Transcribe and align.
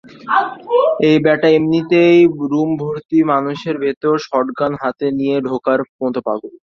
এই 1.07 1.17
ব্যাটা 1.25 1.47
এমনিতেই 1.51 2.17
রুমভর্তি 2.51 3.19
মানুষের 3.31 3.75
ভেতর 3.83 4.15
শটগান 4.25 4.73
হাতে 4.81 5.07
নিয়ে 5.19 5.35
ঢোকার 5.47 5.79
মতো 6.01 6.19
পাগল। 6.27 6.53